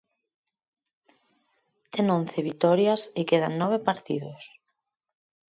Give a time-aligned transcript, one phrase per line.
[1.91, 4.43] Ten once vitorias e quedan nove partidos.